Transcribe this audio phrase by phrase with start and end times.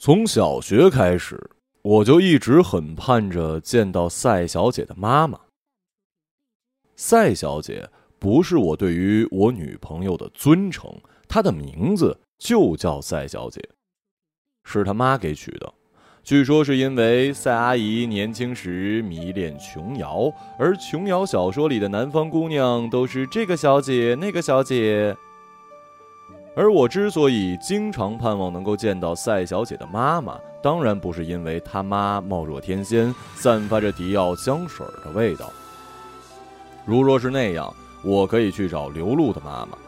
[0.00, 1.50] 从小学开始，
[1.82, 5.40] 我就一直很盼着见到赛小姐的妈妈。
[6.94, 10.88] 赛小姐不是我对于我女朋友的尊称，
[11.26, 13.60] 她的名字就叫赛小姐，
[14.62, 15.74] 是她妈给取的。
[16.22, 25.16] 据说是因为赛阿姨年轻时迷恋琼瑶，而琼瑶小说里的南方姑娘都是这个小姐那个小姐。
[26.58, 35.52] 而我之所以经常盼望能够见到赛小姐的妈妈，当然不是因为她妈貌若天仙，散发着迪奥香水的味道。
[36.84, 39.78] 如若是那样，我可以去找刘露的妈妈，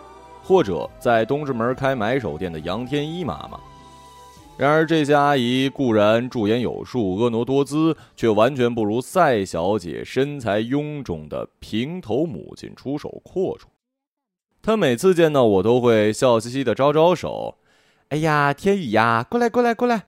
[0.45, 3.59] 或者在东直门开买手店的杨天一妈妈。
[4.57, 13.63] 然而，这些阿姨固然驻颜有术、婀娜多姿，却完全不如赛小姐身材臃肿的平头母亲出手阔绰。
[14.63, 17.57] 他每次见到我都会笑嘻嘻的招招手
[18.11, 20.05] ，“哎呀，天宇呀，过来过来过来。”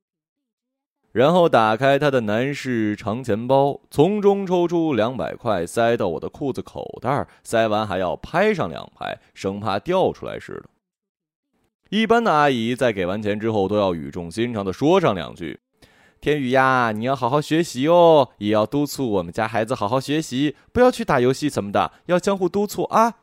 [1.12, 10.64] 然后打开他的男士长钱包，从中抽出两百块塞到我的裤子口袋，塞完还要拍上两拍，生怕掉出来似的。
[11.91, 15.61] 一般的阿姨在给完钱之后都要语重心长的说上两句
[16.20, 23.17] ：“天宇呀，你要好好学习哦，也要督促我们家孩子好好学习，不要去打游戏什么的，要相互督促啊。”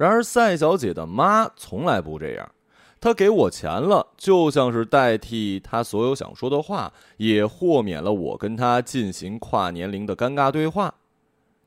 [0.00, 2.50] 然而，赛小姐的妈从来不这样。
[2.98, 10.94] 她给我钱了，就像是代替她所有想说的话，也豁免了我跟她进行跨年龄的尴尬对话。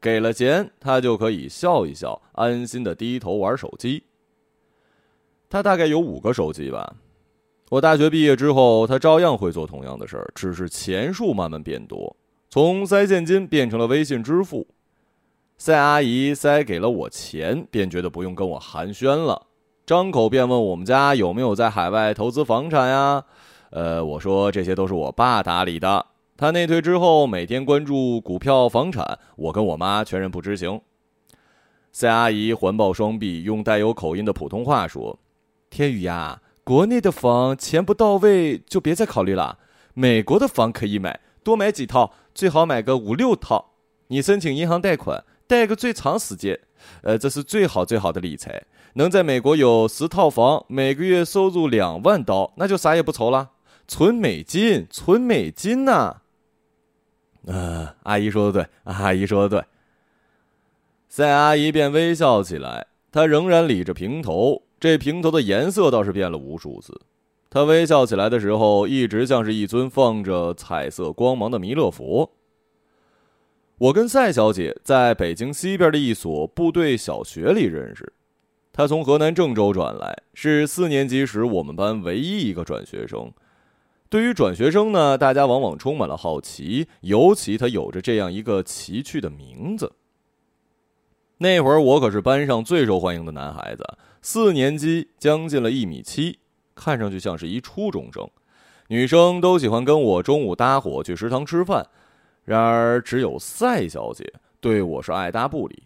[0.01, 4.01] 给了钱，她就可以笑一笑，安心的低头玩手机。
[5.47, 6.95] 她大概有五个手机吧。
[7.69, 12.15] 我大学毕业之后，她照样会做同样的事儿，只是钱数慢慢变多，
[12.49, 14.65] 从塞现金变成了微信支付。
[15.57, 19.43] 赛阿姨塞给了我钱，便觉得不用跟我寒暄了，
[19.85, 23.23] 张口便问我们家有没有在海外投资房产呀？
[23.69, 26.05] 呃，我说这些都是我爸打理的。
[26.35, 30.81] 他内退之后，每天关注股票、房产，我跟我妈全然不知情。
[31.93, 35.17] 赛阿姨环抱双臂，用带有口音的普通话说
[35.69, 39.59] ：“天宇呀，国内的房钱不到位就别再考虑了，
[39.93, 43.73] 美国的房可以买，多买几套，最好买个五六套。
[44.07, 46.59] 你申请银行贷款。”贷个最长时间，
[47.03, 48.63] 呃，这是最好最好的理财。
[48.95, 53.51] 能在美国有十套房，每个月收入两万刀，那就啥也不愁了。
[53.87, 56.21] 存美金，存美金呐！
[57.45, 59.63] 呃，阿姨说的对， 阿姨说的对。
[61.07, 66.99] 赛阿姨便微笑起来，她仍然理着平头，这平头的颜色倒是变了无数次。
[67.51, 72.31] 她微笑起来的时候，一直像是一尊放着彩色光芒的弥勒佛。
[73.79, 78.13] 我跟赛小姐在北京西边的一所部队小学里认识，
[78.71, 83.33] 她从河南郑州转来，是四年级时我们班唯一一个转学生。
[84.09, 89.91] 对于转学生呢，大家往往充满了好奇，尤其她有着这样一个奇趣的名字。
[91.39, 93.83] 那会儿我可是班上最受欢迎的男孩子，
[94.21, 96.37] 四年级将近了一米七，
[96.75, 98.29] 看上去像是一初中生，
[98.87, 101.87] 女生都喜欢跟我中午搭伙去食堂吃饭。
[102.45, 105.83] 然而，只有赛小姐对我是爱答不理。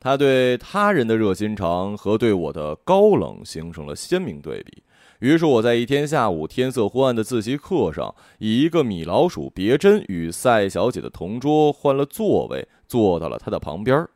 [0.00, 4.82] 她对他人的热心肠和对我的高冷形成了鲜明对比。
[5.18, 14.06] 于是，我在一天下午天色昏暗的自习课上，以一个米老鼠别针与赛小姐的同桌换了座位，坐到了她的旁边。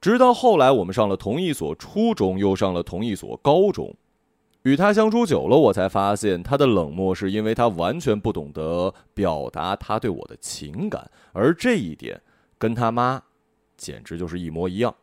[0.00, 3.94] 直到后来，我们上了同一所初中，又上了同一所高中。
[4.62, 12.20] 与他相处久了，我才发现他的冷漠是因为他完全不懂得表达他对我的情感，而这一点
[12.58, 13.20] 跟他妈
[13.76, 14.94] 简直就是一模一样。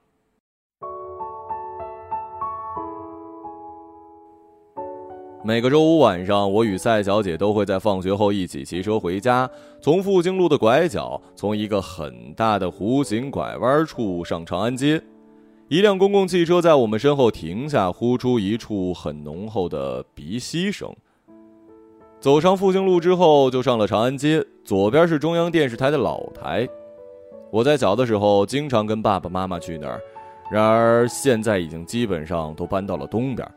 [5.43, 9.49] 每个周五晚上，我与赛小姐都会在放学后一起骑车回家，
[9.81, 15.01] 从复兴路的拐角，从一个很大的弧形拐弯处上长安街。
[15.69, 20.91] 一辆公共汽车在我们身后停下，呼出一处很浓厚的鼻息声。
[22.19, 26.67] 走上复兴路之后，就上了长安街，左边是中央电视台的老台。
[27.51, 30.01] 我在小的时候经常跟爸爸妈妈去那儿，
[30.51, 33.47] 然而现在已经基本上都搬到了东边。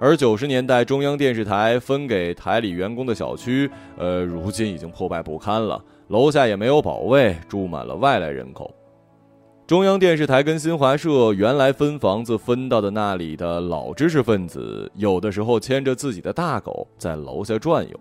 [0.00, 8.74] 而九十年代中央电视台分给台里员工的小区，呃，如今已经破败不堪了，楼下也没有保卫，住满了外来人口。
[9.66, 17.98] 中央电视台跟新华社原来分房子分到的那里的老知识分子，有的时候牵着自己的大狗在楼下转悠。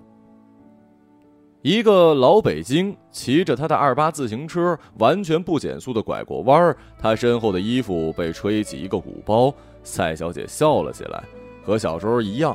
[1.62, 9.54] 一个老北京骑着他的二八自行车，完全不减速的拐过弯儿，他身后的衣服被吹起一个鼓包。
[9.83, 11.24] 赛小姐笑了起来，
[11.63, 12.54] 和小时候一样。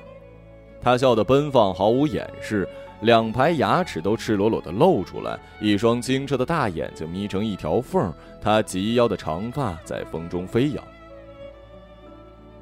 [0.83, 2.69] 她笑得奔放，毫无掩饰，
[3.01, 10.85] 两排牙齿都赤裸裸的露出来，一双清澈的大眼睛眯成一条缝，她及腰的长发在风中飞扬。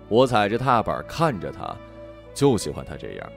[0.09, 1.75] 我踩着踏板看着她，
[2.35, 3.33] 就喜欢她这样。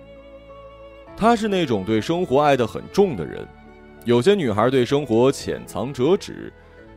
[1.16, 3.48] 她是那种对生活爱得很重的人，
[4.06, 6.52] 有些女孩对生活浅藏辄止，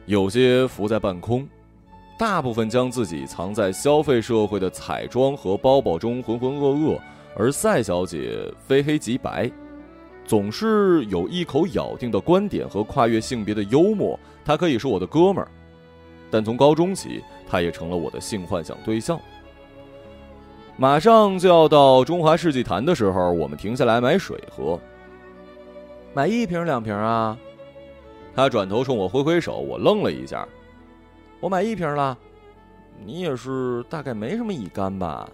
[0.06, 1.49] 有些浮在半空。
[2.19, 6.99] 大部分将自己藏在消费社会的彩妆和包包中浑浑噩噩，
[7.37, 9.50] 而赛小姐非黑即白，
[10.24, 14.19] 总是有一口咬定的观点和跨越性别的幽默。
[14.44, 15.48] 他可以是我的哥们儿，
[16.30, 19.20] 但从高中起，他也成了我的性幻想对象。
[20.76, 24.80] 马上就要到中华世纪坛的时候，我们停下来买水喝。
[26.14, 27.38] 买一瓶两瓶啊？
[28.34, 30.48] 他转头冲我挥挥手，我愣了一下。
[31.38, 32.16] 我买一瓶了，
[33.04, 35.28] 你也是大概没什么乙肝吧？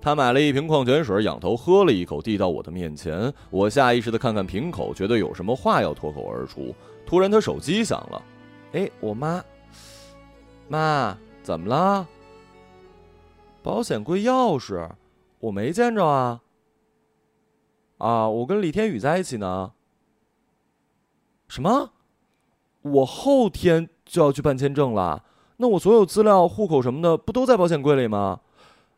[0.00, 3.32] 他买了一瓶矿泉水，仰头喝了一口，递到我的面前。
[3.50, 6.74] 我下意识的看看瓶口，觉得有什么话要脱口而出。
[7.04, 8.22] 突然，他手机响了，
[8.72, 9.44] 哎，我妈，
[10.68, 12.06] 妈，怎么了？
[13.62, 14.88] 保险柜钥匙，
[15.40, 16.40] 我没见着啊。
[17.98, 19.72] 啊，我跟李天宇在一起呢。
[21.48, 21.90] 什么？
[22.82, 23.88] 我后天。
[24.06, 25.24] 就要去办签证了，
[25.56, 28.38] 那我所有资料、户口什么的不都在保险柜里吗？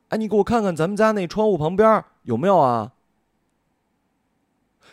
[0.09, 2.93] 哎，你给我看看咱们家那窗户旁边有没有啊？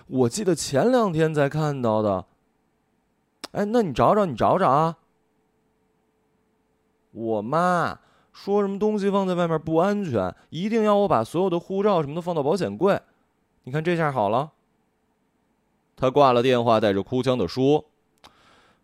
[0.07, 2.25] 我记得前两天才看到的。
[3.51, 4.97] 哎，那你找找，你找找啊。
[7.11, 7.99] 我妈
[8.33, 13.01] 说什么东西放在外面不安全，一定要我把所有的护照什么的放到保险柜。
[13.63, 14.51] 你看这下好了。
[15.95, 17.85] 他挂了电话，带着哭腔的说。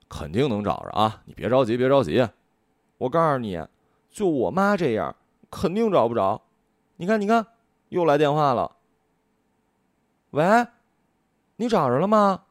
[0.07, 1.21] 肯定能找着啊！
[1.23, 2.27] 你别着急，别着急，
[2.97, 3.65] 我告诉你，
[4.09, 5.15] 就我妈这样，
[5.51, 6.41] 肯定找不着。
[6.95, 7.45] 你看，你看，
[7.89, 8.77] 又来电话了。
[10.31, 10.65] 喂，
[11.57, 12.45] 你找着了吗？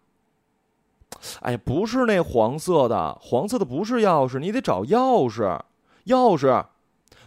[1.40, 5.60] 哎，不是那黄色的，黄色的不是钥匙，你得找钥匙，
[6.06, 6.66] 钥匙，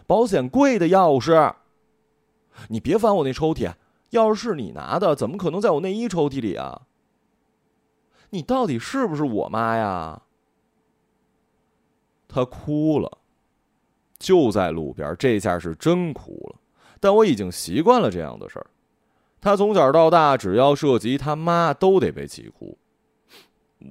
[0.06, 1.54] 保险柜的钥匙。
[2.68, 3.74] 你别翻我那抽屉，
[4.12, 6.82] 钥匙是你拿的，怎么可能在我内衣抽屉里啊？
[8.30, 10.22] 你到底是不是我妈呀？
[12.26, 13.18] 她哭了，
[14.24, 16.56] 就在路边，这下是真哭了。
[16.98, 18.66] 但我已经习惯了这样的事儿。
[19.38, 22.78] 他从小到大，只要涉及他妈，都得被气哭。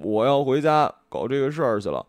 [0.02, 2.04] 我要回家搞这个事儿去了。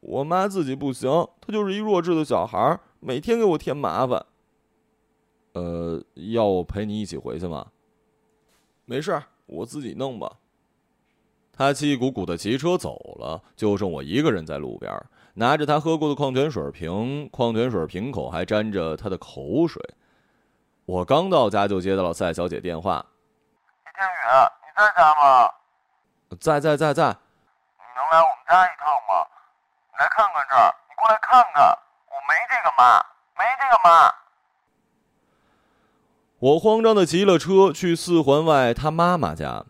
[0.00, 1.08] 我妈自己不行，
[1.40, 4.26] 她就是一弱智的小孩，每天给我添麻烦。
[5.54, 7.66] 呃，要我陪你一起回去吗？
[8.84, 10.30] 没事儿，我自己弄吧。
[11.52, 14.92] 他气鼓鼓的骑车走了，就剩我一个人在路边。
[15.34, 19.80] 拿着他喝过的矿泉水瓶，矿泉水瓶口还沾着他的口水。
[20.84, 23.06] 我刚到家就接到了赛小姐电话
[23.86, 24.10] ：“李天宇，
[24.60, 25.48] 你在家吗
[26.40, 27.16] ？”“在在在在。
[27.78, 29.24] ”“你能来我们家一趟吗？
[29.92, 31.78] 你来看看这儿，你过来看看，
[32.08, 32.98] 我没这个妈，
[33.38, 34.12] 没这个妈。”
[36.40, 39.64] 我慌张的骑了车去四环外他妈妈家。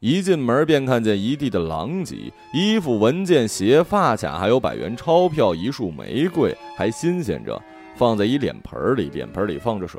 [0.00, 7.60] 一进门便看见一地的狼藉，衣服、文件、鞋、发卡，还有百元钞票、一束玫瑰，还新鲜着，
[7.94, 9.98] 放在一脸盆里，脸盆里放着水。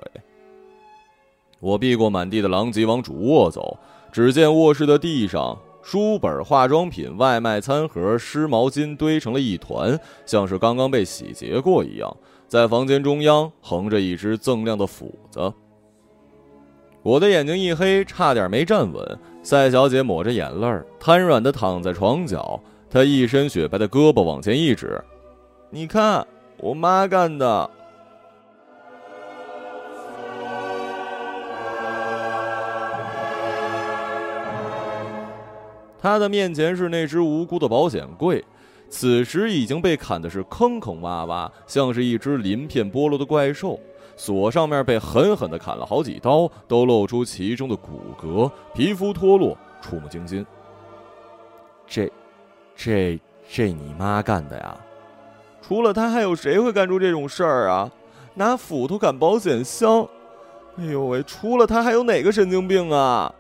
[1.60, 3.76] 我避过满地的狼藉，往主卧走。
[4.12, 12.16] 只见卧室的地上，书本、化妆品、外卖餐盒、湿毛巾堆成了一团，像是刚刚被洗劫过一样。
[12.48, 15.52] 在房间中央横着一只锃亮的斧子。
[17.02, 19.20] 我的眼睛一黑，差点没站稳。
[19.50, 22.62] 赛小姐抹着眼泪儿，瘫软的躺在床角。
[22.90, 25.02] 她一身雪白的胳膊往前一指
[25.72, 26.28] ：“你看，
[26.58, 27.70] 我妈干的。”
[35.98, 38.44] 她的面前是那只无辜的保险柜，
[38.90, 43.80] 此时已经被砍的是坑坑洼洼，像是一只鳞片剥落的怪兽。
[44.18, 50.46] 锁上面被狠狠地砍了好几刀，都露出其中的骨骼，皮肤脱落，触目惊心。
[51.88, 52.12] 这，
[52.76, 53.18] 这，
[53.50, 54.76] 这你妈干的呀？
[55.62, 57.90] 除了他，还有谁会干出这种事儿啊？
[58.34, 60.08] 拿斧头砍保险箱？
[60.78, 61.24] 哎呦喂！
[61.24, 63.34] 除了他，还有哪个神经病啊？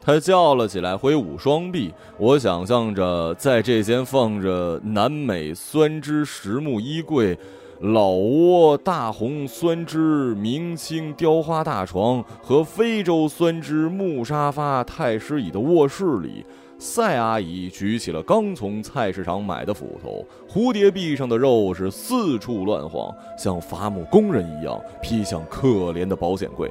[0.00, 1.92] 他叫了起来，挥舞双臂。
[2.16, 7.36] 我想象着，在这间放着南美酸枝实木衣柜。
[7.80, 16.42] 老挝大红酸枝明清雕花大床和非洲酸枝木沙发太师椅的卧室里，
[16.78, 26.70] 赛阿姨举起了刚从菜市场买的斧头，蝴蝶臂上的肉是四处乱晃，像伐木工人一样劈向可怜的保险柜。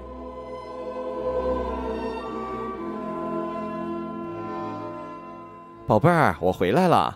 [5.85, 7.15] 宝贝儿，我回来了。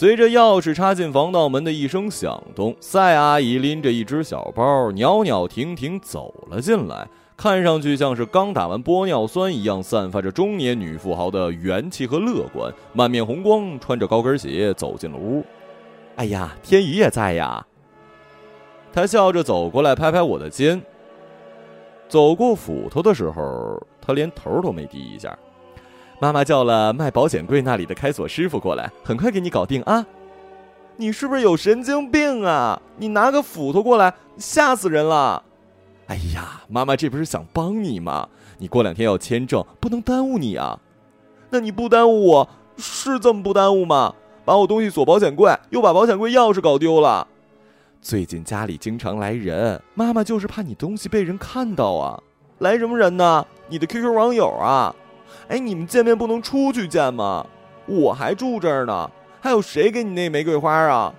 [0.00, 15.44] 随着钥匙插进防盗门的一声响动，赛阿姨拎着一只小包，袅袅婷婷走了进来，看上去像是刚打完玻尿酸一样，散发着中年女富豪的元气和乐观，满面红光，穿着高跟鞋走进了屋。
[16.16, 17.66] 哎呀，天宇也在呀！
[18.94, 20.80] 他笑着走过来，拍拍我的肩。
[22.08, 25.38] 走过斧头的时候，他连头都没低一下。
[26.20, 30.04] 妈妈叫了卖保险柜那里的开锁师傅过来，很快给你搞定啊！
[30.96, 32.80] 你是不是有神经病啊？
[32.98, 35.42] 你拿个斧头过来，吓死人了！
[36.08, 38.28] 哎呀，妈妈这不是想帮你吗？
[38.58, 40.78] 你过两天要签证，不能耽误你啊！
[41.48, 44.14] 那你不耽误我，是这么不耽误吗？
[44.44, 47.26] 把我东西锁保险柜，又把保险柜钥匙搞丢了。
[48.02, 52.22] 最近家里经常来人，妈妈就是怕你东西被人看到啊！
[52.58, 53.46] 来什么人呢？
[53.68, 54.94] 你的 QQ 网友啊？
[55.50, 57.44] 哎，你们见面不能出去见吗？
[57.86, 61.12] 我还住这儿呢，还有谁给你那玫瑰花啊？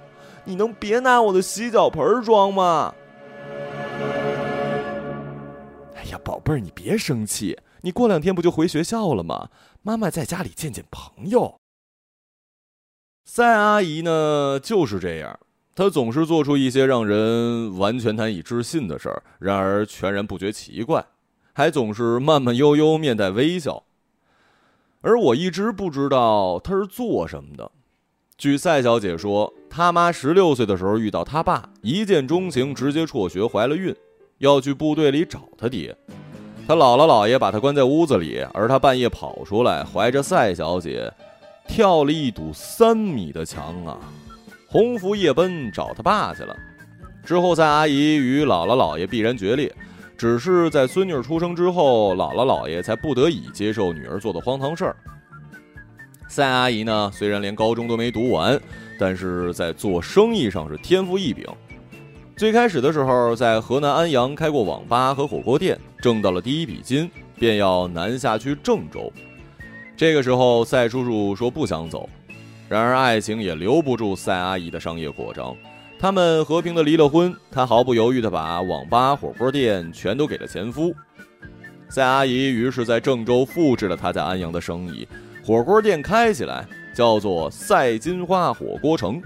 [0.46, 2.96] 你能别拿我的洗脚盆装吗？
[5.98, 9.50] 哎呀，宝贝儿，你别生气，你过两天不就回学校了吗？
[9.82, 11.58] 妈妈在家里见见朋友。
[13.26, 15.38] 赛阿姨呢，就是这样，
[15.76, 21.06] 她总是做出一些让人完全难以置信的事儿，然而全然不觉奇怪，
[21.52, 23.84] 还总是慢慢悠悠，面带微笑。
[25.02, 27.72] 而我一直不知道他是做什么的。
[28.38, 33.96] 据赛小姐说，他妈十六岁的时候遇到他爸，一见钟情，直接辍学怀了孕，
[34.38, 35.96] 要去部队里找他爹。
[36.68, 41.12] 他姥姥姥爷把他关在屋子里，而他半夜跑出来，怀着赛小姐，
[41.68, 44.00] 跳了一堵三米的墙啊！
[44.68, 46.56] 鸿福夜奔找他爸去了。
[47.26, 49.74] 之后，赛阿姨与姥姥姥爷必然决裂。
[50.22, 54.96] 只是在孙女出生之后，姥姥姥爷才不得已接受女儿做的荒唐事儿。
[56.28, 58.62] 赛阿姨呢，虽然连高中都没读完，
[59.00, 61.44] 但是在做生意上是天赋异禀。
[62.38, 67.10] 最开始的时候，在河南安阳开过网吧和火锅店，挣到了第一笔金，
[67.40, 69.12] 便要南下去郑州。
[69.98, 72.08] 这个时候，赛叔叔说不想走，
[72.70, 75.58] 然而爱情也留不住赛阿姨的商业扩张。
[76.02, 80.92] 他们和平的离了婚，他毫不犹豫的把网吧、火锅店全都给了前夫。
[81.90, 85.08] 赛阿姨于是在郑州复制了他在安阳的生意，
[85.46, 89.22] 火锅店开起来，叫做赛金花火锅城；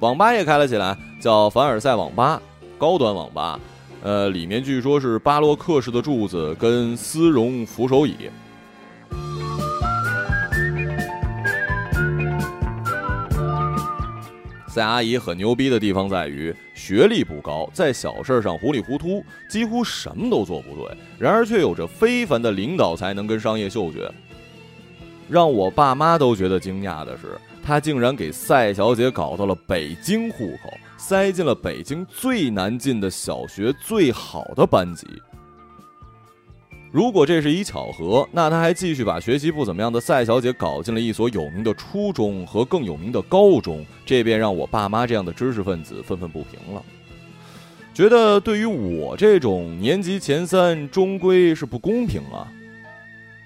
[0.00, 2.42] 网吧也开了起来，叫凡尔赛网吧，
[2.76, 3.60] 高端网吧。
[4.02, 8.16] 呃，里面据说是巴洛克式的柱子跟丝绒扶手椅。
[14.74, 20.96] 赛阿姨很牛逼的地方在于学历不高，在小事上糊里糊涂，几乎什么都做不对。
[21.16, 24.10] 然而却有着非凡的领导才能跟商业嗅觉。
[25.30, 35.06] 让我爸妈都觉得惊讶的是，她竟然给赛小姐搞到了北京户口，塞进了北京最难进的小学最好的班级。
[36.94, 46.80] 如果这是一巧合，那他还继续把学习不怎么样的赛小姐搞进了一所有名的初中和更有名的高中，这便让我爸妈这样的知识分子愤愤不平了，
[47.92, 52.46] 觉得对于我这种年级前三终归是不公平啊。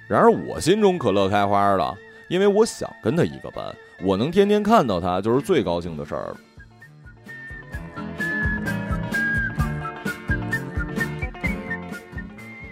[0.07, 1.97] 然而我心中可乐开花了，
[2.29, 6.37] 因为我想跟他一个班，我能天天看到他就是最高兴的事儿了。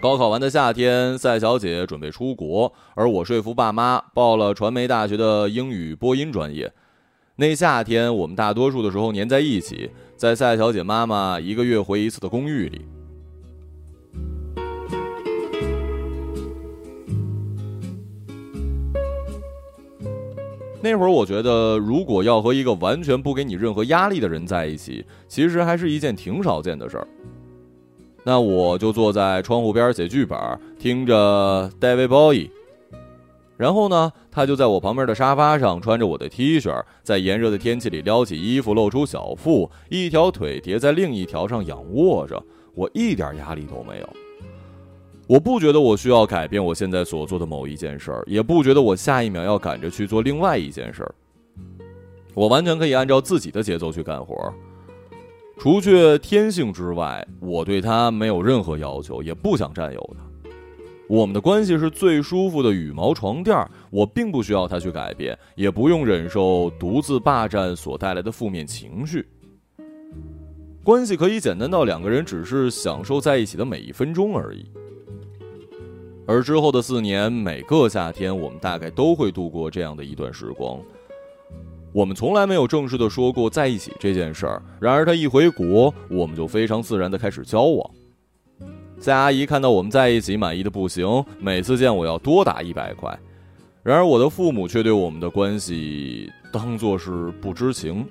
[0.07, 6.73] 高考完的夏天，赛小姐准备出国，而我说服爸妈报了传媒大学的英语播音专业。
[7.35, 12.83] 那夏天，我们大多数的时候粘在一起，在赛小姐妈妈一个月回一次的公寓里。
[20.81, 27.09] 那会儿，我觉得如果要和一个完全不给你任何压力的人在一起，其实还是一件挺少见的事儿。
[28.29, 30.37] 那我就坐在窗户边写剧本，
[30.81, 32.51] 听着 David Bowie。
[33.57, 42.43] 然后呢，他就在我旁边的沙发上，穿着我的 T 恤，在炎热的天气里撩起衣服，露出小腹，一条腿叠在另一条上仰卧着。
[42.75, 44.09] 我一点压力都没有。
[45.29, 51.15] 我不觉得我需要改变我现在所做的某一件事儿，也不觉得我下一秒要赶着去做另外一件事儿。
[52.35, 54.53] 我完全可以按照自己的节奏去干活。
[55.59, 60.25] 除却天性之外，我对他没有任何要求，也不想占有他。
[61.09, 63.57] 我们的关系是最舒服的羽毛床垫，
[63.91, 69.27] 我并不需要他去改变，也不用忍受独自霸占所带来的负面情绪。
[70.85, 74.67] 关系可以简单到两个人只是享受在一起的每一分钟而已。
[76.27, 80.79] 而之后的四年，每个夏天，我们大概都会度过这样的一段时光。
[81.97, 84.63] 我们从来没有正式的说过在一起这件事儿。
[84.79, 87.91] 然而，他一回国，我们就非常自然的开始交往。
[88.99, 93.19] 赛阿姨看到我们在一起，满意的不行，每次见我要多打一百块。
[93.83, 98.07] 然而，我的父母却对我们的关系当作是不知情。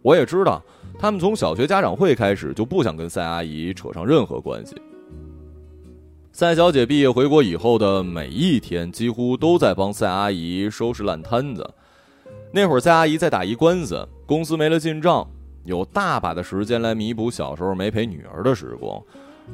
[0.00, 0.62] 我也知道，
[1.00, 4.76] 他们从小学家长会开始就不想跟赛阿姨扯上任何关系。
[6.30, 11.68] 赛小姐毕业回国以后的每一天，几乎都在帮赛阿姨收拾烂摊子。
[12.50, 15.28] 那会儿，赛阿姨在打一官司，公司没了进账，
[15.64, 19.02] 有大把的时间来弥补小时候没陪女儿的时光。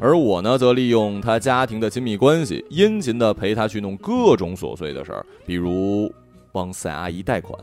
[0.00, 6.12] 而我呢，则利用她家庭的亲密关系，殷勤的陪她去弄各种琐碎的事儿，比如
[6.52, 7.58] 帮赛阿姨贷款。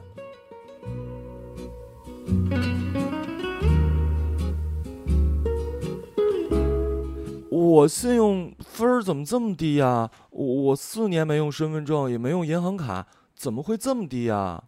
[7.50, 10.10] 我信用分儿怎么这么低呀？
[10.30, 14.62] 我四年没用身份证，也没用银行卡，怎么会这么低呀？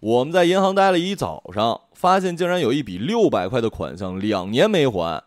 [0.00, 5.22] 我们在银行待了一早上，发现竟然有一笔六百块的款项两年没还，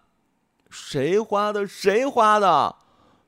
[0.69, 1.67] 谁花的？
[1.67, 2.75] 谁花的？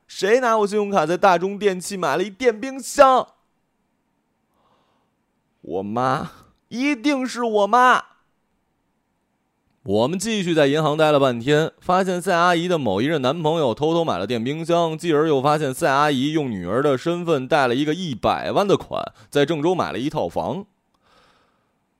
[0.08, 3.28] 谁拿我信用卡在大中电器买了一电冰箱？
[5.60, 6.30] 我妈，
[6.68, 8.02] 一定是我妈。
[9.84, 20.66] 我们继续在银行待了半天，发现赛阿姨的某一任男朋友偷偷买了电冰箱，继而又发现赛阿姨用女儿的身份贷了一个一百万的款，在郑州买了一套房。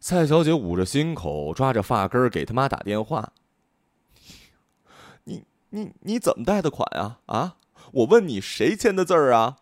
[0.06, 3.32] 蔡小姐捂着心口，抓着发根儿给他妈打电话
[5.26, 7.18] ：“你你你怎么贷的款啊？
[7.26, 7.56] 啊？
[7.90, 9.56] 我问你，谁签的字儿啊？”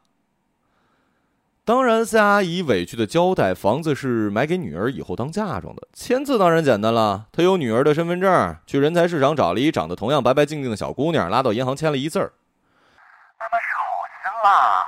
[1.65, 7.27] 当然，蔡阿姨委屈的交代：“房子是买给女儿以后当嫁妆的，签字当然简单了。
[7.33, 12.35] 她有女儿的身份证，去人才市场找了一长得同样白白净净的小姑娘，拉到银行签了一字儿。”
[13.41, 13.83] 妈妈是好
[14.23, 14.85] 心啦。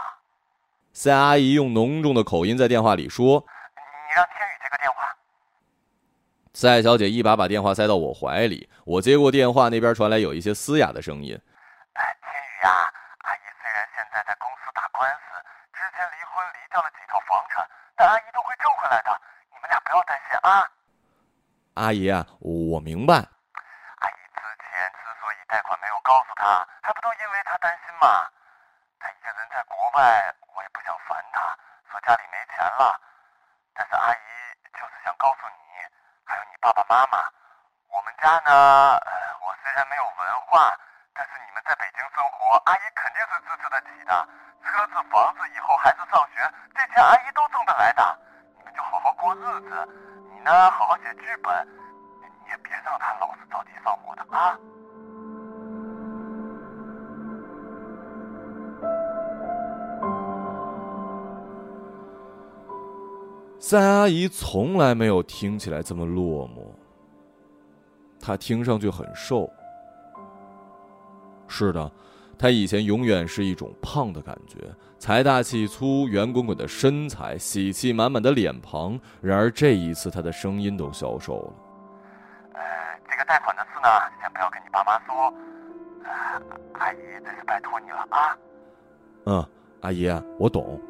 [0.93, 4.45] 赛阿姨用浓重的口音在电话里说：“你让天宇接个电话。”
[6.57, 11.37] 赛小姐一把把电话塞到我怀里，我接过电话，那边传来有一些嘶哑的声音
[11.93, 12.73] ：“哎，天宇啊，
[13.29, 15.37] 阿姨虽然现在在公司打官司。”
[15.77, 17.61] 之前离婚离掉了几套房产，
[17.93, 19.13] 但阿姨都会挣回来的，
[19.53, 20.65] 你们俩不要担心啊。
[21.77, 23.21] 阿姨啊，我明白。
[23.21, 24.65] 阿姨之前
[24.97, 28.25] 之所以贷款没有告诉他，还不都因为他担心吗？
[28.97, 30.25] 他一个人在国外，
[30.57, 31.53] 我也不想烦他，
[31.93, 32.97] 说家里没钱了。
[33.77, 34.25] 但是阿姨
[34.73, 35.85] 就是想告诉你，
[36.25, 37.19] 还有你爸爸妈妈，
[37.91, 38.95] 我们家呢，
[39.43, 40.71] 我虽然没有文化，
[41.13, 44.29] 但是你们在北京生活，阿姨肯定是支持得起的。
[44.63, 48.19] 车子、房子，以后孩子上学，这钱阿姨都挣得来的。
[48.59, 49.89] 你们就好好过日子，
[50.31, 51.53] 你呢，好好写剧本，
[64.07, 66.61] 阿姨从来没有听起来这么落寞，
[68.21, 69.51] 她听上去很瘦。
[71.49, 71.91] 是的。
[72.39, 74.59] 她以前永远是一种胖的感觉，
[74.97, 78.97] 财大气粗、圆滚滚的身材，喜气满满的脸庞。
[79.21, 81.53] 然而这一次，她的声音都消瘦了。
[82.53, 82.61] 呃，
[83.11, 83.89] 这个贷款的事呢，
[84.21, 85.35] 先不要跟你爸妈说。
[86.05, 86.11] 呃，
[86.75, 88.39] 阿姨，这是拜托你了啊。
[89.25, 89.45] 嗯，
[89.81, 90.81] 阿姨，我懂。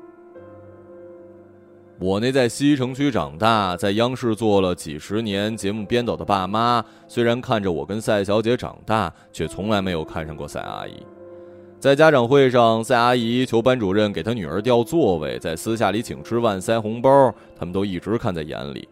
[2.07, 10.93] 我那在西城区长大，在央视做了几十年节目编导的爸妈，虽然看着我跟赛小姐长大，却从来没有看上过赛阿姨。
[11.81, 18.89] 在家长会上，赛阿姨求班主任给她女儿调座位，在私下里请吃饭、塞红包，他们都一直看在眼里。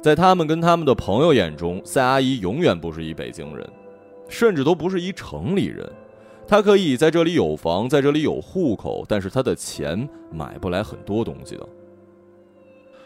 [0.00, 3.68] 在他们跟他们的朋友眼中，赛阿姨永远不是一北京人，
[4.26, 5.86] 甚至都不是一城里人。
[6.48, 11.68] 她可以在这里有房，在这里有户口，但是她的钱买不来很多东西的。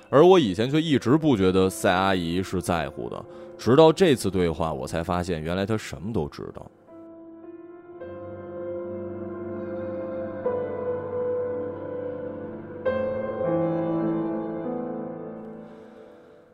[0.08, 3.24] 而我以前却一直不觉得赛阿姨是在乎的，
[3.58, 6.70] 直到这次对话，我才发现原来她什么都知道。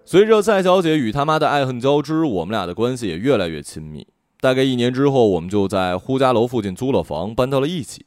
[0.05, 4.07] 随着赛小姐与他妈的爱恨交织，我们俩的关系也越来越亲密。
[4.41, 8.05] 大概一年之后，我们就在呼家楼附近租了房，搬到了一起。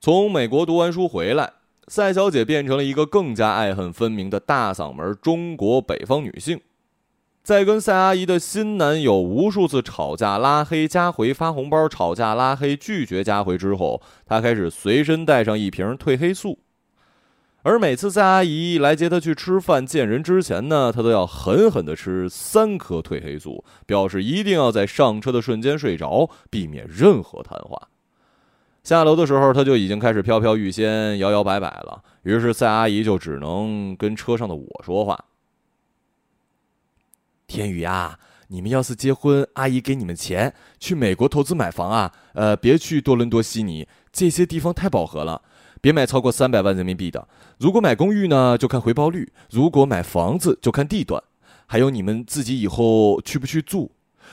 [0.00, 1.52] 从美国读完书回来，
[1.88, 6.60] 赛小姐变成了一个更加爱恨分明的大嗓门中国北方女性。
[7.42, 16.60] 在跟赛阿姨的新男友无数次吵架、拉黑、加回、发红包、吵架、拉黑、拒绝加回之后，她开始随身带上一瓶褪黑素。
[17.60, 27.88] 而每次在阿姨来接她去吃饭、见人之前呢，她都要狠狠的吃三颗褪黑素，表示一定要在上车的瞬间睡着，避免任何谈话。
[28.84, 32.02] 下楼的时候，他就已经开始飘飘欲仙、摇摇摆摆了。
[32.22, 35.24] 于是赛阿姨就只能跟车上的我说话
[37.48, 38.18] ：“天宇啊，
[38.48, 42.12] 你们要是结婚，阿姨给你们钱去美国投资买房啊。
[42.34, 45.40] 呃，别去多伦多、悉尼这些地方太饱和了，
[45.80, 47.26] 别买超过三百万人民币的。
[47.58, 51.22] 如果买公寓呢，就看回报率；如果买房子，就看地段。
[51.66, 53.90] 还有你们自己以后去不去住，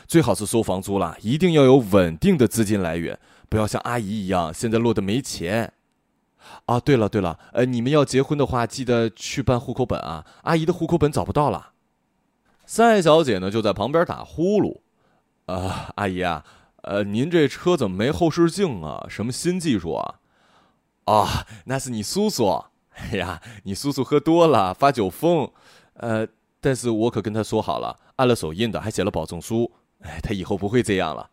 [0.07, 3.17] 最好是收房租啦，一定要有稳定的资金来源。”
[3.51, 5.73] 不要像阿姨一样，现在落得没钱。
[6.67, 10.25] 啊，对了对了，呃，你们要结婚的话，记得去办户口本啊。
[10.43, 11.73] 阿姨的户口本找不到了。
[12.65, 14.79] 赛小姐呢，就在旁边打呼噜。
[15.47, 16.45] 啊，阿姨啊，
[16.83, 19.05] 呃，您这车怎么没后视镜啊？
[19.09, 20.19] 什么新技术啊？
[21.03, 22.63] 啊，那是你叔叔。
[22.91, 25.51] 哎呀，你叔叔喝多了发酒疯。
[25.95, 26.25] 呃，
[26.61, 29.69] 但是我可跟他说好了，按了手印的，还写了保证书。
[30.03, 31.30] 哎，他以后不会这样了。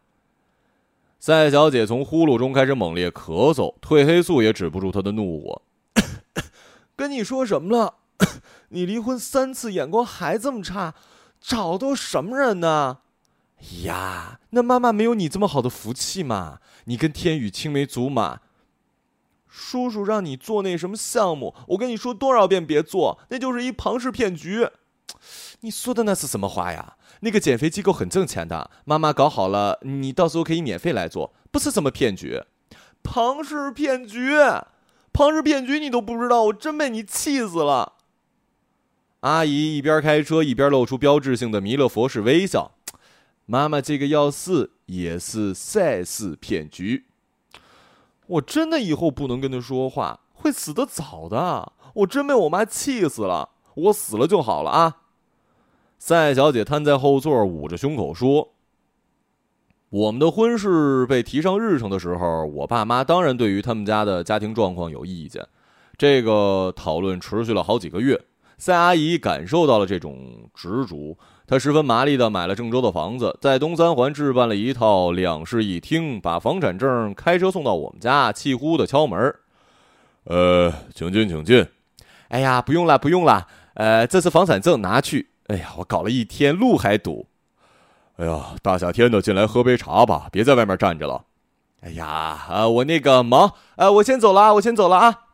[1.18, 5.62] 赛小姐从呼噜中开始猛烈咳嗽，褪黑素也止不住她的怒火。
[6.94, 7.94] 跟你说什么了？
[8.70, 10.94] 你离婚三次，眼光还这么差，
[11.40, 12.98] 找的什么人呢？
[13.82, 16.60] 呀，那妈妈没有你这么好的福气嘛？
[16.84, 18.40] 你跟天宇青梅竹马，
[19.48, 24.68] 叔叔让你做那什么项目，我跟你说多少遍别做，那就是一庞氏骗局。
[25.60, 26.94] 你说的那是什么话呀？
[27.20, 32.42] 那个减肥机构很挣钱的，妈妈搞好了，你到时候可以免费来做，不是什么骗局。
[33.02, 34.32] 庞氏骗局，
[35.12, 37.94] 庞氏骗局你都不知道，我真被你气死了。
[39.20, 42.72] 阿姨一边开车一边露出标志性的弥勒佛式微笑。
[43.46, 47.06] 妈妈这个要是也是赛事骗局，
[48.26, 51.72] 我真的以后不能跟他说话，会死得早的。
[51.94, 54.96] 我真被我妈气死了，我死了就好了啊。
[55.98, 58.50] 赛小姐瘫在后座，捂着胸口说
[59.90, 65.44] ：“我们的婚事被提上日程的时候，我爸妈当然对于他们家的家庭状况有意见。
[65.96, 68.18] 这个讨论持续了好几个月。
[68.56, 79.34] 赛阿姨感受到了这种执着，她十分麻利的买了郑州的房子，在东三环置办了一套两室一厅，把房产证开车送到我们家，气呼呼的敲门
[80.24, 81.66] ：‘呃，请进，请进。’
[82.30, 83.46] 哎呀，不用了，不用了。
[83.74, 87.26] 呃，这是房产证，拿去。”哎呀，我搞了一天，路还堵。
[88.16, 91.24] 哎呀，大夏天的，进来喝杯茶吧，别在外面站着了。
[91.80, 95.24] 哎呀，啊，我那个忙，呃，我先走了，我先走了啊。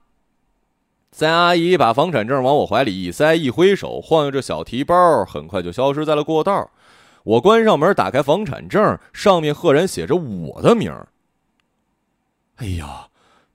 [1.11, 6.70] 三阿姨把房产证往我怀里一塞，一挥手，晃悠着小提包，很快就消失在了过道。
[7.22, 11.09] 我关上门，打开房产证，上面赫然写着我的名儿。
[12.57, 13.09] 哎呀，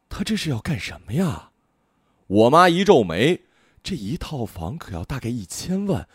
[0.09, 1.51] 他这是要干什么呀？
[2.27, 3.41] 我妈一皱眉，
[3.83, 6.07] 这一套房可要大概一千万。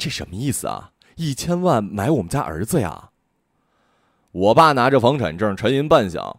[0.00, 0.92] 这什么意思啊？
[1.16, 3.10] 一千万买我们家儿子呀？
[4.32, 6.34] 我爸拿着房产证沉吟半晌：“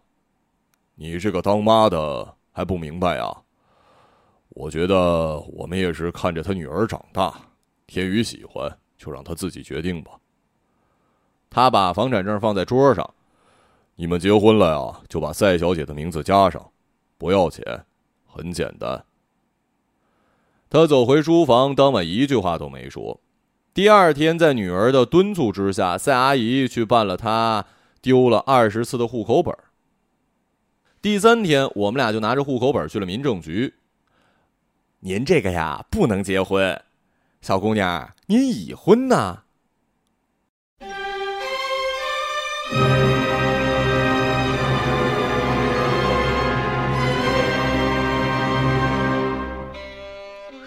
[0.96, 3.40] 你这个当妈的还不明白啊？
[4.48, 7.40] 我觉得我们也是看着他女儿长大，
[7.86, 10.18] 天宇喜欢就让他自己决定吧。”
[11.48, 13.08] 他把房产证放在桌上
[13.94, 16.68] ：“你们结婚了呀，就把赛小姐的名字加上，
[17.16, 17.62] 不要钱，
[18.26, 19.04] 很简单。”
[20.68, 23.20] 他走回书房，当晚一句话都没说。
[23.74, 27.64] 第二天，在女儿的敦促之下，赛阿姨去办了她
[28.02, 29.56] 丢了二十次的户口本。
[31.00, 33.72] 第三天，我们俩就拿着户口本去了民政局。
[35.00, 36.78] 您这个呀，不能结婚，
[37.40, 39.38] 小姑娘，您已婚呐。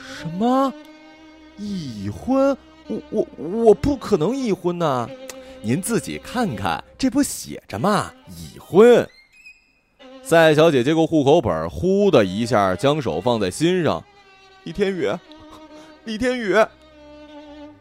[0.02, 0.74] 什么？
[1.58, 2.58] 已婚？
[2.88, 5.10] 我我我不可能已婚呐！
[5.62, 8.12] 您自己看看，这不写着吗？
[8.30, 9.08] 已婚。
[10.21, 14.04] 赛小姐接过户口本，呼的一下将手放在心上。
[14.63, 15.10] 李天宇，
[16.04, 16.56] 李天宇，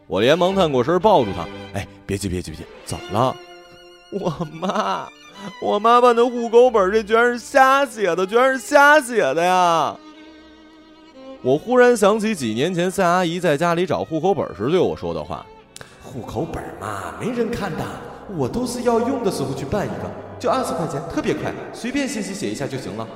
[0.07, 1.47] 我连忙探过身抱住他。
[1.75, 3.37] 哎，别急别急别急，怎么了？
[4.11, 5.09] 我妈，
[5.61, 9.97] 我妈办的户口本，这居然是瞎写的，居然是瞎写的呀！
[11.45, 15.45] 我忽然想起几年前赛阿姨在家里找户口本时对我说的话
[16.03, 17.85] ：“户口本嘛，没人看的，
[18.35, 23.07] 我都是要用的时候去办一个，就二十块钱，特别快，随便信息写一下就行了。”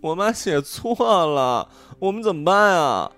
[0.00, 3.12] 我妈写错了，我们怎么办啊？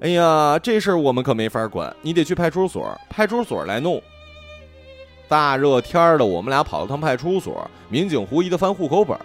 [0.00, 4.02] 哎呀，这事儿我们可没法管，你得去派出所，派出所来弄。
[5.28, 9.18] 大热天的，我们俩跑了趟派出所，民警狐疑的翻户口本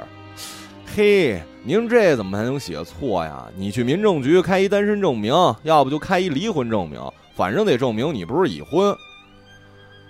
[0.96, 3.46] 嘿，您这怎么还能写错呀？
[3.56, 5.34] 你去民政局开一单身证明，
[5.64, 7.00] 要不就开一离婚证明，
[7.36, 8.96] 反正得证明你不是已婚。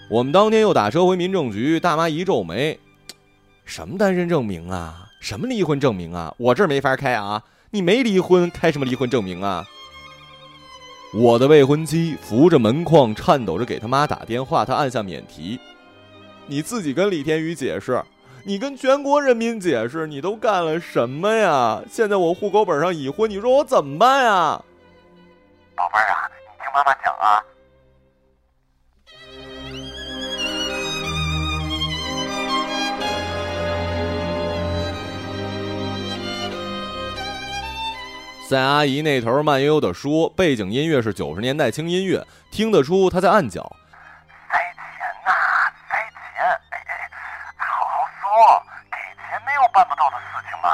[0.10, 2.80] 我们当天又打车回民政局，大妈一皱眉
[3.66, 5.06] ：“什么单身证明啊？
[5.20, 6.34] 什么离婚证明啊？
[6.38, 7.44] 我这儿没法开啊！
[7.72, 9.68] 你没离婚，开什么离婚证明啊？”
[11.14, 15.60] 我的未婚妻扶着门框，颤抖着给他妈打电话，他按下免提
[16.50, 18.04] ：“你自己跟李天宇解释，
[18.44, 21.80] 你跟全国人民解释，你都干了什么呀？
[21.88, 24.60] 现在我户口本上已婚，你说我怎么办呀？”
[25.78, 27.44] 宝贝儿啊，你听妈妈讲啊。
[38.50, 43.72] 赛阿姨那头慢悠悠地说，背景音乐是九十年代轻音乐，听得出她在按脚。
[44.52, 45.30] 塞钱呐，
[45.88, 46.44] 塞钱！
[46.72, 47.10] 哎哎，
[47.58, 48.26] 好好说，
[48.92, 50.70] 给钱没有办不到的事情嘛。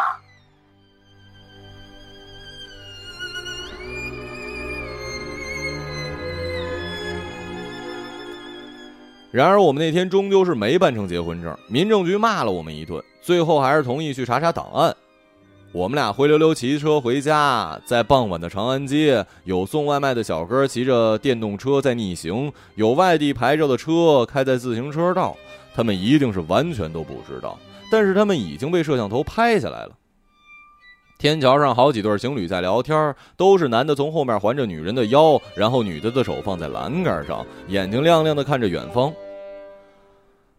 [9.31, 14.95] 然而我们那天终究是没办成结婚证，民政局骂了我们一顿，最后还是同意去查查档案。
[15.75, 25.35] 我们俩灰溜溜骑车回家，在傍晚的长安街，有送外卖的小哥骑着电动车在逆行，有外地牌照的车开在自行车道。
[25.75, 27.59] 他们一定是完全都不知道，
[27.91, 29.91] 但是他们已经被摄像头拍下来了。
[31.17, 39.13] 天桥上好几对情侣在聊天，都是男的从后面环着女人的腰，然后女的的手放在栏杆上，眼睛亮亮的看着远方。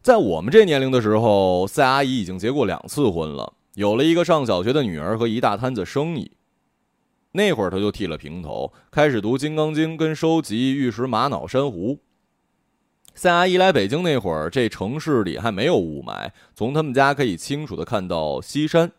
[0.03, 3.51] 在我们这年龄的时候，赛阿姨已经结过两次婚了。
[3.77, 6.33] 有了一个上小学的女儿和一大摊子生意，
[7.33, 11.99] 那会儿他就剃了平头，开始读《金刚经》跟收集玉石玛瑙珊瑚。
[13.15, 18.93] 赛阿姨来北京那会儿，这城市里还没有雾霾，从他们家可以清楚的看到西山。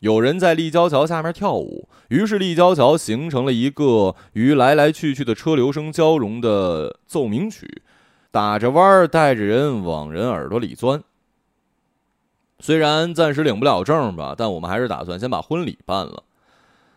[0.00, 7.80] 有人在立交桥下面跳舞，于是立交桥形成了一个与来来去去的车流声交融的奏鸣曲，
[8.30, 11.02] 打着弯儿，带着人往人耳朵里钻。
[12.60, 16.24] 虽然暂时领不了证吧，但我们还是打算先把婚礼办了。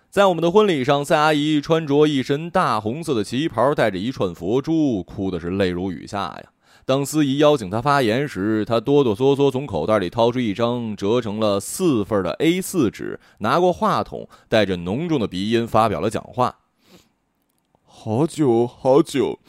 [0.09, 6.43] 在我们的婚礼上，赛阿姨穿着一身大红色的旗袍，带着一串佛珠，哭的是泪如雨下呀。
[6.85, 16.57] 当司仪邀请她发言时，她哆哆嗦嗦从口袋里掏出一张折成了四份的 A4 纸，拿过话筒，带着浓重的鼻音发表了讲话。
[17.85, 19.39] 好久好久，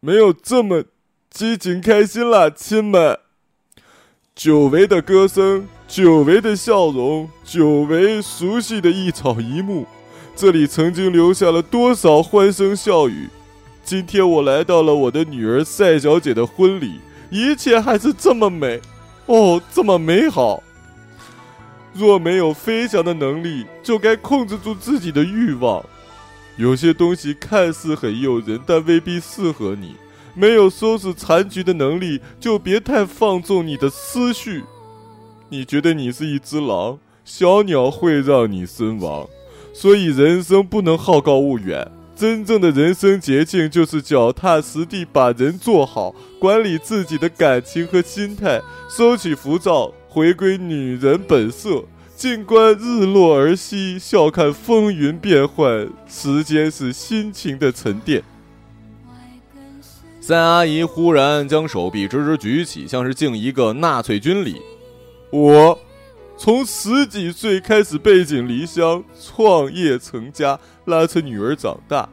[0.00, 0.84] 没有这么
[1.30, 3.18] 激情开心了，亲们。
[4.42, 9.86] 久违的歌声，久违的笑容，久违熟悉的一草一木，
[10.34, 13.28] 这里曾经留下了多少欢声笑语。
[13.84, 18.80] 今天我来到了我的女儿赛小姐的婚礼，一切还是这么美，
[19.26, 20.62] 哦，这么美好。
[21.92, 25.84] 若没有飞翔的能力，就该控制住自己的欲望。
[26.56, 29.96] 有些东西看似很诱人，但未必适合你。
[30.34, 34.62] 没有收拾残局的能力，就别太放纵你的思绪。
[35.48, 39.26] 你觉得你是一只狼，小鸟会让你身亡。
[39.72, 41.90] 所以人生不能好高骛远。
[42.16, 51.82] 真正的人生捷径就是脚踏实地把人做好，管理自己的感情和心态，收起浮躁，回归女人本色。
[52.14, 55.88] 静观日落而息，笑看风云变幻。
[56.06, 58.22] 时间是心情的沉淀。
[60.30, 64.62] 三阿姨忽然将手臂直直举起，像是敬一个纳粹军礼。
[65.32, 65.76] 我
[66.38, 72.08] 从十几岁开始背井离乡，创业成家，拉扯女儿长大。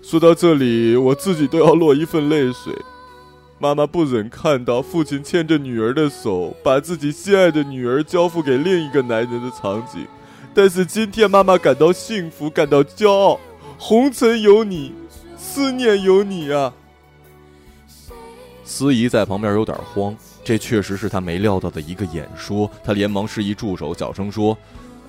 [0.00, 2.72] 说到这里，我自己都要落一份泪水。
[3.58, 10.06] 妈妈不忍看到父亲牵着女儿的手，把自己心爱的女儿交付给另一个男人的场景。
[10.54, 13.38] 但是今天，妈妈感到幸福，感到骄傲。
[13.76, 14.94] 红尘有你，
[15.36, 16.72] 思念有你啊！
[18.70, 22.70] 司仪在旁边有点慌，这确实是他没料到的一个演说。
[22.84, 24.56] 他连忙示意助手，小声说：“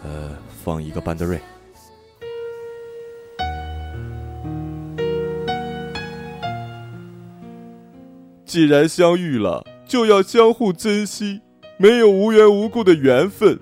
[0.04, 1.40] 呃，放一个班德瑞。”
[8.44, 11.42] 既然相遇了，就要相互珍惜，
[11.78, 13.60] 没有无缘无故的缘分。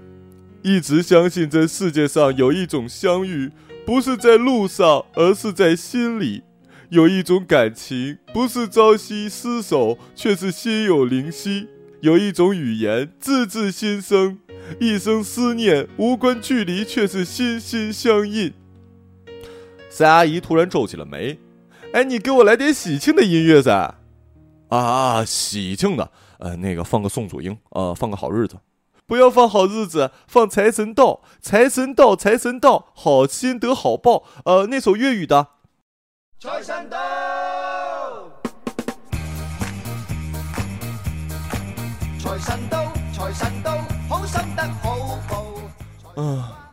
[0.62, 3.52] 一直相信这世界上有一种相遇，
[3.86, 6.44] 不是在路上，而是在心里。
[6.90, 11.68] 有一种感情，不是朝夕厮守，却是心有灵犀；
[12.02, 14.40] 有一种语言，字字心声，
[14.80, 18.52] 一生思念，无关距离，却是心心相印。
[19.88, 21.38] 三阿姨突然皱起了眉
[21.94, 24.00] ：“哎，你给我来点喜庆的音乐噻！
[24.70, 28.58] 啊，喜庆的，呃，那个放个宋祖英，呃，放个好日子，
[29.06, 34.24] 不要放好日子，放财神到，财神到，财神到，好心得好报。
[34.46, 35.50] 呃，那首粤语的。
[36.42, 36.98] 财神到，
[42.18, 46.24] 财神到，财神到，好心得好报。
[46.24, 46.72] 啊，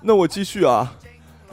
[0.00, 0.94] 那我继续啊。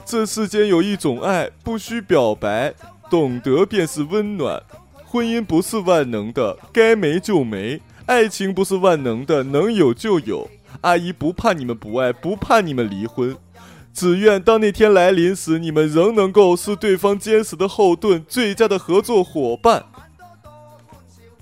[0.04, 2.72] 这世间有一种爱，不需表白，
[3.10, 4.62] 懂得便是温暖。
[5.04, 10.48] 婚姻不是万能的，该没就没；爱情不是万能的，能有就有。
[10.82, 13.36] 阿姨不怕你们不爱，不怕你们离婚，
[13.96, 19.82] 只愿当那天来临时，你们仍能够是对方坚实的后盾，最佳的合作伙伴。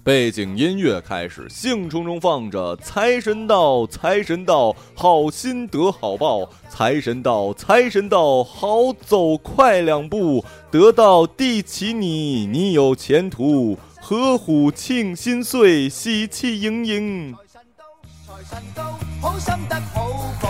[0.05, 6.49] 背景音乐开始，兴冲冲放着“财神到，财神到，好心得好报”。
[6.71, 13.77] 财神到，财神到，好走快两步，得到地起你，你有前途。
[14.01, 17.35] 合虎庆新岁，喜气盈盈。
[17.35, 17.85] 财神到，
[18.31, 20.09] 财神到，好心得好
[20.41, 20.49] 报。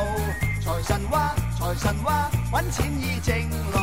[0.60, 3.34] 财神话，财神话，揾錢易正
[3.72, 3.78] 路。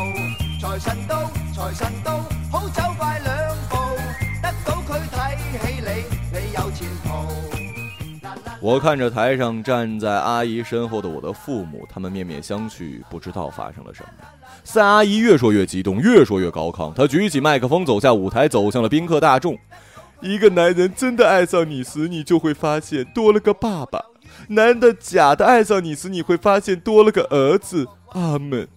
[0.62, 2.20] 財神到，財神到，
[2.52, 3.76] 好走快兩步，
[4.40, 5.90] 得到佢睇起你，
[6.32, 7.10] 你有前途。
[8.62, 14.10] 我看着台上站在阿姨身后的我的父母，他们面面相觑，不知道发生了什么。
[14.64, 19.58] 三阿姨越说越激动，越说越高亢，她举起麦克风，走下舞台，走向了宾客大众。
[20.20, 24.00] 一个男人真的爱上你时，你就会发现多了个爸爸；
[24.52, 27.88] 男的假的爱上你时，你会发现多了个儿子。
[28.10, 28.68] 阿门。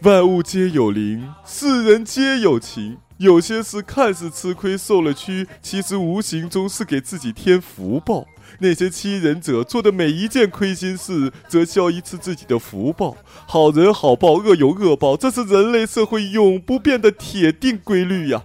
[0.00, 2.96] 万物皆有灵，世人皆有情。
[3.18, 8.26] 有些事看似吃亏受了屈，其实无形中是给自己添福报。
[8.58, 13.16] 那些欺人者做的每一件亏心事，则消一次自己的福报。
[13.46, 18.42] 好人好报，恶有恶报，这是人类社会永不变的铁定规律呀。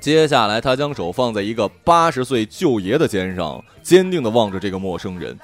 [0.00, 5.38] 接下来，他将手放在一个八十岁舅爷的肩上，坚定地望着这个陌生人。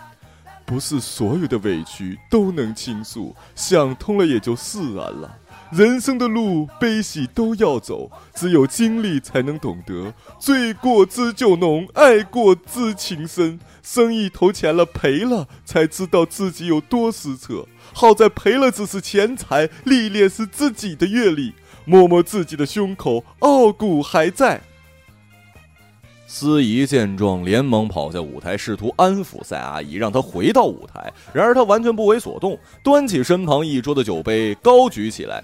[0.64, 5.38] 不是所有的委屈都能倾诉，想通了也就释然了。
[5.70, 10.12] 人生的路悲喜都要走，只有经历才能懂得。
[10.40, 13.60] 醉过知酒浓，爱过知情深。
[13.82, 17.66] 生意投钱了赔了，才知道自己有多失策。
[17.92, 21.52] 好在赔了只是钱财，历练是自己的阅历。
[21.86, 24.60] 摸摸自己的胸口，傲骨还在。
[26.26, 31.12] 司仪见状，连忙跑下舞台，试图安抚赛阿姨，让她回到舞台。
[31.32, 35.42] 然而她完全不为所动，端起身旁一桌的酒杯，高举起来。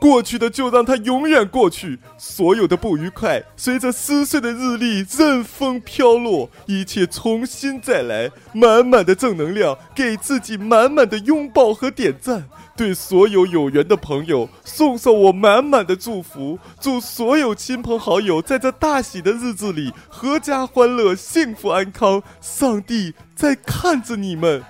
[0.00, 12.48] 过去的就让它永远过去，所有的不愉快随着撕碎的日历任风飘落，一切重新再来，满满的正能量，给自己满满的拥抱和点赞。
[12.76, 22.22] 对所有有缘的朋友送上我满满的祝福，祝所有亲朋好友在这大喜的日子里阖家欢乐、幸福安康。
[22.40, 24.64] 上帝在看着你们。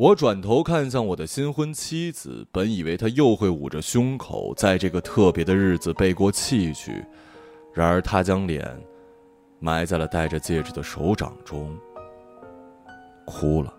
[0.00, 7.04] 我转头看向我的新婚妻子，本以为她又会捂着胸口，在这个特别的日子背过气去，
[7.74, 8.66] 然而她将脸
[9.58, 11.78] 埋在了戴着戒指的手掌中，
[13.26, 13.74] 哭了。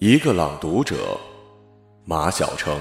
[0.00, 0.96] 一个朗读者，
[2.08, 2.80] 马晓成。